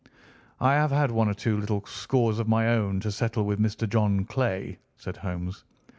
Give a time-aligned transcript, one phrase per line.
[0.59, 3.87] "I have had one or two little scores of my own to settle with Mr.
[3.87, 5.63] John Clay," said Holmes.